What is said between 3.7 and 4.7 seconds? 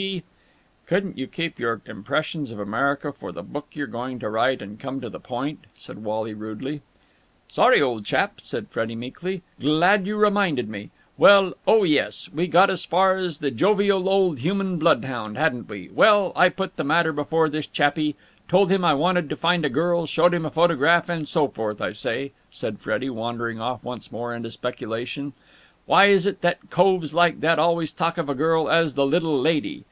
you're going to write,